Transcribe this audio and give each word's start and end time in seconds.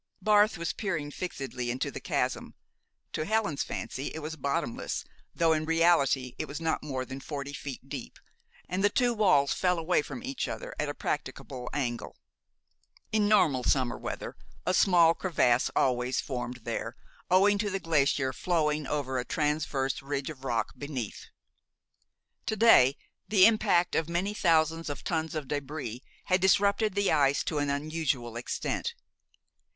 Barth 0.19 0.57
was 0.57 0.73
peering 0.73 1.11
fixedly 1.11 1.69
into 1.69 1.91
the 1.91 1.99
chasm. 1.99 2.55
To 3.13 3.23
Helen's 3.23 3.61
fancy 3.61 4.07
it 4.15 4.17
was 4.17 4.35
bottomless, 4.35 5.05
though 5.35 5.53
in 5.53 5.63
reality 5.63 6.33
it 6.39 6.47
was 6.47 6.59
not 6.59 6.81
more 6.83 7.05
than 7.05 7.19
forty 7.19 7.53
feet 7.53 7.87
deep, 7.87 8.17
and 8.67 8.83
the 8.83 8.89
two 8.89 9.13
walls 9.13 9.53
fell 9.53 9.77
away 9.77 10.01
from 10.01 10.23
each 10.23 10.47
other 10.47 10.73
at 10.79 10.89
a 10.89 10.95
practicable 10.95 11.69
angle. 11.71 12.17
In 13.11 13.27
normal 13.27 13.63
summer 13.63 13.95
weather, 13.95 14.35
a 14.65 14.73
small 14.73 15.13
crevasse 15.13 15.69
always 15.75 16.19
formed 16.19 16.61
there 16.63 16.95
owing 17.29 17.59
to 17.59 17.69
the 17.69 17.79
glacier 17.79 18.33
flowing 18.33 18.87
over 18.87 19.19
a 19.19 19.23
transverse 19.23 20.01
ridge 20.01 20.31
of 20.31 20.43
rock 20.43 20.73
beneath. 20.75 21.27
To 22.47 22.55
day 22.55 22.97
the 23.27 23.45
impact 23.45 23.93
of 23.93 24.09
many 24.09 24.33
thousands 24.33 24.89
of 24.89 25.03
tons 25.03 25.35
of 25.35 25.45
débris 25.47 26.01
had 26.25 26.41
disrupted 26.41 26.95
the 26.95 27.11
ice 27.11 27.43
to 27.43 27.59
an 27.59 27.69
unusual 27.69 28.35
extent. 28.35 28.95